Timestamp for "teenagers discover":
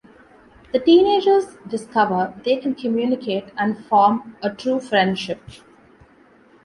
0.79-2.33